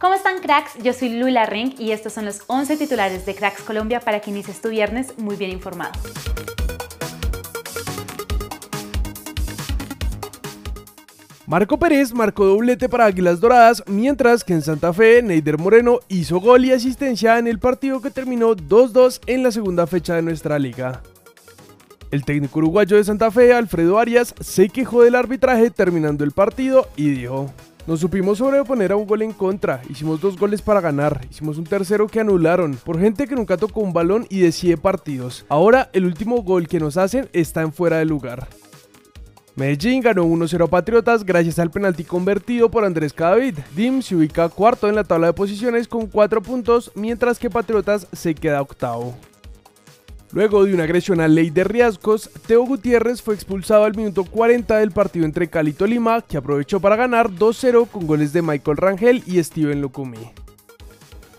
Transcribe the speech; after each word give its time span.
¿Cómo 0.00 0.14
están 0.14 0.38
cracks? 0.38 0.80
Yo 0.80 0.92
soy 0.92 1.08
Lula 1.08 1.44
Ring 1.46 1.74
y 1.76 1.90
estos 1.90 2.12
son 2.12 2.24
los 2.24 2.42
11 2.46 2.76
titulares 2.76 3.26
de 3.26 3.34
Cracks 3.34 3.62
Colombia 3.62 3.98
para 3.98 4.20
que 4.20 4.30
inicies 4.30 4.60
tu 4.60 4.68
viernes 4.68 5.18
muy 5.18 5.34
bien 5.34 5.50
informado. 5.50 5.90
Marco 11.48 11.80
Pérez 11.80 12.12
marcó 12.14 12.44
doblete 12.44 12.88
para 12.88 13.06
Águilas 13.06 13.40
Doradas, 13.40 13.82
mientras 13.88 14.44
que 14.44 14.52
en 14.52 14.62
Santa 14.62 14.92
Fe, 14.92 15.20
Neider 15.20 15.58
Moreno 15.58 15.98
hizo 16.06 16.38
gol 16.38 16.64
y 16.64 16.70
asistencia 16.70 17.36
en 17.38 17.48
el 17.48 17.58
partido 17.58 18.00
que 18.00 18.10
terminó 18.10 18.54
2-2 18.54 19.20
en 19.26 19.42
la 19.42 19.50
segunda 19.50 19.88
fecha 19.88 20.14
de 20.14 20.22
nuestra 20.22 20.60
liga. 20.60 21.02
El 22.12 22.24
técnico 22.24 22.60
uruguayo 22.60 22.96
de 22.96 23.02
Santa 23.02 23.32
Fe, 23.32 23.52
Alfredo 23.52 23.98
Arias, 23.98 24.32
se 24.38 24.68
quejó 24.68 25.02
del 25.02 25.16
arbitraje 25.16 25.70
terminando 25.70 26.22
el 26.22 26.30
partido 26.30 26.86
y 26.96 27.08
dijo, 27.10 27.50
nos 27.88 28.00
supimos 28.00 28.36
sobreponer 28.36 28.92
a 28.92 28.96
un 28.96 29.06
gol 29.06 29.22
en 29.22 29.32
contra, 29.32 29.80
hicimos 29.88 30.20
dos 30.20 30.38
goles 30.38 30.60
para 30.60 30.82
ganar, 30.82 31.26
hicimos 31.30 31.56
un 31.56 31.64
tercero 31.64 32.06
que 32.06 32.20
anularon, 32.20 32.74
por 32.84 33.00
gente 33.00 33.26
que 33.26 33.34
nunca 33.34 33.56
tocó 33.56 33.80
un 33.80 33.94
balón 33.94 34.26
y 34.28 34.40
decide 34.40 34.76
partidos. 34.76 35.46
Ahora 35.48 35.88
el 35.94 36.04
último 36.04 36.42
gol 36.42 36.68
que 36.68 36.80
nos 36.80 36.98
hacen 36.98 37.30
está 37.32 37.62
en 37.62 37.72
fuera 37.72 37.96
de 37.96 38.04
lugar. 38.04 38.46
Medellín 39.56 40.02
ganó 40.02 40.26
1-0 40.26 40.64
a 40.64 40.66
Patriotas 40.66 41.24
gracias 41.24 41.58
al 41.58 41.70
penalti 41.70 42.04
convertido 42.04 42.70
por 42.70 42.84
Andrés 42.84 43.14
Cadavid. 43.14 43.54
Dim 43.74 44.02
se 44.02 44.16
ubica 44.16 44.50
cuarto 44.50 44.86
en 44.90 44.94
la 44.94 45.04
tabla 45.04 45.28
de 45.28 45.32
posiciones 45.32 45.88
con 45.88 46.08
4 46.08 46.42
puntos, 46.42 46.92
mientras 46.94 47.38
que 47.38 47.48
Patriotas 47.48 48.06
se 48.12 48.34
queda 48.34 48.60
octavo. 48.60 49.16
Luego 50.32 50.64
de 50.64 50.74
una 50.74 50.84
agresión 50.84 51.20
a 51.20 51.28
ley 51.28 51.48
de 51.48 51.64
riesgos, 51.64 52.30
Teo 52.46 52.64
Gutiérrez 52.64 53.22
fue 53.22 53.34
expulsado 53.34 53.84
al 53.84 53.96
minuto 53.96 54.24
40 54.24 54.76
del 54.76 54.90
partido 54.90 55.24
entre 55.24 55.48
Cali 55.48 55.70
y 55.70 55.74
Tolima, 55.74 56.20
que 56.20 56.36
aprovechó 56.36 56.80
para 56.80 56.96
ganar 56.96 57.30
2-0 57.30 57.88
con 57.88 58.06
goles 58.06 58.32
de 58.34 58.42
Michael 58.42 58.76
Rangel 58.76 59.22
y 59.26 59.42
Steven 59.42 59.80
Lukumi. 59.80 60.47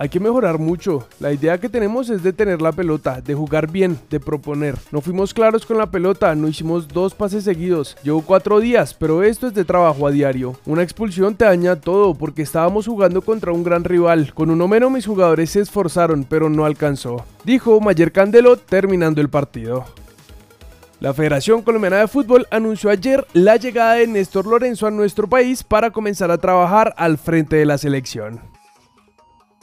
Hay 0.00 0.08
que 0.08 0.20
mejorar 0.20 0.58
mucho. 0.58 1.08
La 1.18 1.32
idea 1.32 1.58
que 1.58 1.68
tenemos 1.68 2.08
es 2.08 2.22
de 2.22 2.32
tener 2.32 2.62
la 2.62 2.70
pelota, 2.70 3.20
de 3.20 3.34
jugar 3.34 3.68
bien, 3.68 3.98
de 4.10 4.20
proponer. 4.20 4.76
No 4.92 5.00
fuimos 5.00 5.34
claros 5.34 5.66
con 5.66 5.76
la 5.76 5.90
pelota, 5.90 6.36
no 6.36 6.46
hicimos 6.46 6.86
dos 6.86 7.14
pases 7.14 7.42
seguidos. 7.42 7.96
Llevo 8.04 8.22
cuatro 8.22 8.60
días, 8.60 8.94
pero 8.94 9.24
esto 9.24 9.48
es 9.48 9.54
de 9.54 9.64
trabajo 9.64 10.06
a 10.06 10.12
diario. 10.12 10.54
Una 10.66 10.84
expulsión 10.84 11.34
te 11.34 11.46
daña 11.46 11.74
todo 11.74 12.14
porque 12.14 12.42
estábamos 12.42 12.86
jugando 12.86 13.22
contra 13.22 13.52
un 13.52 13.64
gran 13.64 13.82
rival. 13.82 14.32
Con 14.34 14.50
uno 14.50 14.68
menos 14.68 14.92
mis 14.92 15.06
jugadores 15.06 15.50
se 15.50 15.60
esforzaron, 15.60 16.22
pero 16.22 16.48
no 16.48 16.64
alcanzó. 16.64 17.24
Dijo 17.44 17.80
Mayer 17.80 18.12
Candelo 18.12 18.56
terminando 18.56 19.20
el 19.20 19.28
partido. 19.28 19.84
La 21.00 21.12
Federación 21.12 21.62
Colombiana 21.62 21.98
de 21.98 22.08
Fútbol 22.08 22.46
anunció 22.52 22.90
ayer 22.90 23.26
la 23.32 23.56
llegada 23.56 23.94
de 23.94 24.06
Néstor 24.06 24.46
Lorenzo 24.46 24.86
a 24.86 24.92
nuestro 24.92 25.28
país 25.28 25.64
para 25.64 25.90
comenzar 25.90 26.30
a 26.30 26.38
trabajar 26.38 26.94
al 26.96 27.18
frente 27.18 27.56
de 27.56 27.66
la 27.66 27.78
selección. 27.78 28.57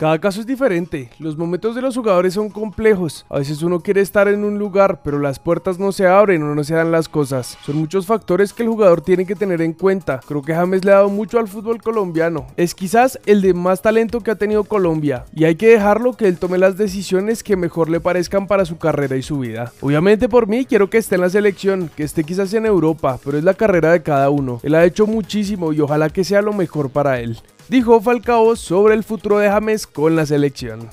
Cada 0.00 0.18
caso 0.18 0.40
es 0.40 0.46
diferente, 0.46 1.10
los 1.18 1.36
momentos 1.36 1.74
de 1.74 1.82
los 1.82 1.94
jugadores 1.94 2.32
son 2.32 2.48
complejos, 2.48 3.26
a 3.28 3.36
veces 3.36 3.62
uno 3.62 3.80
quiere 3.80 4.00
estar 4.00 4.28
en 4.28 4.44
un 4.44 4.58
lugar, 4.58 5.02
pero 5.04 5.18
las 5.18 5.38
puertas 5.38 5.78
no 5.78 5.92
se 5.92 6.06
abren 6.06 6.42
o 6.42 6.54
no 6.54 6.64
se 6.64 6.72
dan 6.72 6.90
las 6.90 7.06
cosas. 7.06 7.58
Son 7.66 7.76
muchos 7.76 8.06
factores 8.06 8.54
que 8.54 8.62
el 8.62 8.70
jugador 8.70 9.02
tiene 9.02 9.26
que 9.26 9.34
tener 9.34 9.60
en 9.60 9.74
cuenta. 9.74 10.20
Creo 10.26 10.40
que 10.40 10.54
James 10.54 10.86
le 10.86 10.92
ha 10.92 10.94
dado 10.94 11.10
mucho 11.10 11.38
al 11.38 11.48
fútbol 11.48 11.82
colombiano. 11.82 12.46
Es 12.56 12.74
quizás 12.74 13.20
el 13.26 13.42
de 13.42 13.52
más 13.52 13.82
talento 13.82 14.22
que 14.22 14.30
ha 14.30 14.36
tenido 14.36 14.64
Colombia, 14.64 15.26
y 15.34 15.44
hay 15.44 15.56
que 15.56 15.68
dejarlo 15.68 16.14
que 16.14 16.28
él 16.28 16.38
tome 16.38 16.56
las 16.56 16.78
decisiones 16.78 17.42
que 17.42 17.56
mejor 17.56 17.90
le 17.90 18.00
parezcan 18.00 18.46
para 18.46 18.64
su 18.64 18.78
carrera 18.78 19.18
y 19.18 19.22
su 19.22 19.40
vida. 19.40 19.70
Obviamente 19.82 20.30
por 20.30 20.46
mí 20.46 20.64
quiero 20.64 20.88
que 20.88 20.96
esté 20.96 21.16
en 21.16 21.20
la 21.20 21.28
selección, 21.28 21.90
que 21.94 22.04
esté 22.04 22.24
quizás 22.24 22.54
en 22.54 22.64
Europa, 22.64 23.18
pero 23.22 23.36
es 23.36 23.44
la 23.44 23.52
carrera 23.52 23.92
de 23.92 24.02
cada 24.02 24.30
uno. 24.30 24.60
Él 24.62 24.76
ha 24.76 24.84
hecho 24.86 25.06
muchísimo 25.06 25.74
y 25.74 25.80
ojalá 25.82 26.08
que 26.08 26.24
sea 26.24 26.40
lo 26.40 26.54
mejor 26.54 26.88
para 26.88 27.20
él 27.20 27.38
dijo 27.68 28.00
Falcao 28.00 28.56
sobre 28.56 28.94
el 28.94 29.04
futuro 29.04 29.38
de 29.38 29.48
James 29.48 29.86
con 29.86 30.16
la 30.16 30.26
selección. 30.26 30.88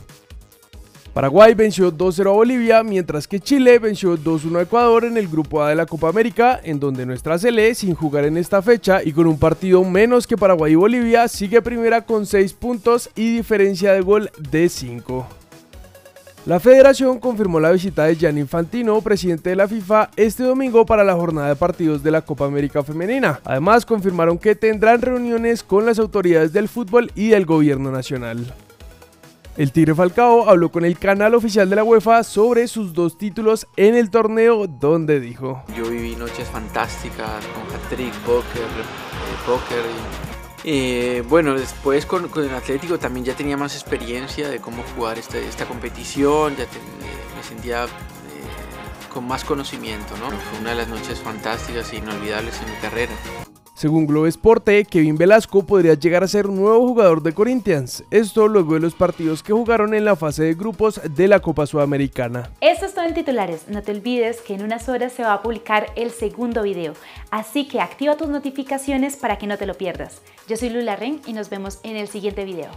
Paraguay 1.17 1.55
venció 1.55 1.91
2-0 1.91 2.27
a 2.27 2.31
Bolivia, 2.31 2.83
mientras 2.83 3.27
que 3.27 3.39
Chile 3.39 3.79
venció 3.79 4.19
2-1 4.19 4.59
a 4.59 4.61
Ecuador 4.61 5.03
en 5.03 5.17
el 5.17 5.27
grupo 5.27 5.63
A 5.63 5.69
de 5.69 5.75
la 5.75 5.87
Copa 5.87 6.09
América, 6.09 6.61
en 6.63 6.79
donde 6.79 7.07
nuestra 7.07 7.39
Sele, 7.39 7.73
sin 7.73 7.95
jugar 7.95 8.25
en 8.25 8.37
esta 8.37 8.61
fecha 8.61 9.01
y 9.03 9.13
con 9.13 9.25
un 9.25 9.39
partido 9.39 9.83
menos 9.83 10.27
que 10.27 10.37
Paraguay 10.37 10.73
y 10.73 10.75
Bolivia, 10.75 11.27
sigue 11.27 11.63
primera 11.63 12.05
con 12.05 12.27
6 12.27 12.53
puntos 12.53 13.09
y 13.15 13.37
diferencia 13.37 13.93
de 13.93 14.01
gol 14.01 14.29
de 14.51 14.69
5. 14.69 15.46
La 16.47 16.61
federación 16.61 17.19
confirmó 17.19 17.59
la 17.59 17.71
visita 17.71 18.05
de 18.05 18.15
Gianni 18.15 18.39
Infantino, 18.39 19.01
presidente 19.01 19.49
de 19.49 19.57
la 19.57 19.67
FIFA, 19.67 20.11
este 20.15 20.43
domingo 20.43 20.85
para 20.85 21.03
la 21.03 21.13
jornada 21.13 21.49
de 21.49 21.57
partidos 21.57 22.01
de 22.03 22.09
la 22.09 22.21
Copa 22.21 22.45
América 22.45 22.83
Femenina. 22.83 23.41
Además, 23.43 23.85
confirmaron 23.85 24.37
que 24.37 24.55
tendrán 24.55 25.01
reuniones 25.01 25.61
con 25.61 25.85
las 25.85 25.99
autoridades 25.99 26.53
del 26.53 26.69
fútbol 26.69 27.11
y 27.15 27.27
del 27.31 27.45
gobierno 27.45 27.91
nacional. 27.91 28.45
El 29.57 29.73
Tigre 29.73 29.93
Falcao 29.93 30.47
habló 30.47 30.71
con 30.71 30.85
el 30.85 30.97
canal 30.97 31.35
oficial 31.35 31.69
de 31.69 31.75
la 31.75 31.83
UEFA 31.83 32.23
sobre 32.23 32.69
sus 32.69 32.93
dos 32.93 33.17
títulos 33.17 33.67
en 33.75 33.95
el 33.95 34.09
torneo, 34.09 34.67
donde 34.67 35.19
dijo: 35.19 35.65
Yo 35.75 35.89
viví 35.89 36.15
noches 36.15 36.47
fantásticas 36.47 37.45
con 37.47 37.75
hat-trick, 37.75 38.13
póker, 38.19 38.61
eh, 38.61 39.83
y 40.31 40.36
eh, 40.63 41.23
bueno, 41.27 41.53
después 41.53 42.05
con, 42.05 42.29
el 42.35 42.55
Atlético 42.55 42.97
también 42.97 43.25
ya 43.25 43.35
tenía 43.35 43.57
más 43.57 43.75
experiencia 43.75 44.49
de 44.49 44.59
cómo 44.59 44.83
jugar 44.95 45.17
este, 45.17 45.47
esta 45.47 45.65
competición, 45.65 46.55
ya 46.55 46.63
eh, 46.63 46.67
me 47.35 47.43
sentía 47.43 47.85
eh, 47.85 47.87
con 49.13 49.27
más 49.27 49.43
conocimiento, 49.43 50.17
¿no? 50.17 50.29
Fue 50.29 50.59
una 50.59 50.71
de 50.71 50.75
las 50.77 50.87
noches 50.87 51.19
fantásticas 51.19 51.93
e 51.93 51.97
inolvidables 51.97 52.59
en 52.61 52.71
mi 52.71 52.77
carrera. 52.77 53.13
Según 53.77 54.07
Globo 54.07 54.25
Esporte, 54.25 54.85
Kevin 54.85 55.19
Velasco 55.19 55.63
podría 55.63 55.93
llegar 55.93 56.23
a 56.23 56.27
ser 56.27 56.49
nuevo 56.49 56.87
jugador 56.87 57.21
de 57.21 57.35
Corinthians. 57.35 58.03
Esto 58.09 58.47
luego 58.47 58.73
de 58.73 58.79
los 58.79 58.95
partidos 58.95 59.43
que 59.43 59.53
jugaron 59.53 59.93
en 59.93 60.03
la 60.03 60.15
fase 60.15 60.45
de 60.45 60.55
grupos 60.55 60.99
de 61.07 61.27
la 61.27 61.41
Copa 61.41 61.67
Sudamericana. 61.67 62.49
Esto 62.59 62.87
es 62.87 62.95
todo 62.95 63.05
en 63.05 63.13
titulares. 63.13 63.67
No 63.67 63.83
te 63.83 63.91
olvides 63.91 64.41
que 64.41 64.55
en 64.55 64.63
unas 64.63 64.89
horas 64.89 65.13
se 65.13 65.21
va 65.21 65.33
a 65.33 65.43
publicar 65.43 65.91
el 65.95 66.09
segundo 66.09 66.63
video. 66.63 66.95
Así 67.29 67.67
que 67.67 67.79
activa 67.79 68.17
tus 68.17 68.29
notificaciones 68.29 69.15
para 69.15 69.37
que 69.37 69.45
no 69.45 69.59
te 69.59 69.67
lo 69.67 69.75
pierdas. 69.75 70.23
Yo 70.47 70.57
soy 70.57 70.71
Lula 70.71 70.95
Ren 70.95 71.21
y 71.27 71.33
nos 71.33 71.51
vemos 71.51 71.77
en 71.83 71.97
el 71.97 72.07
siguiente 72.07 72.45
video. 72.45 72.71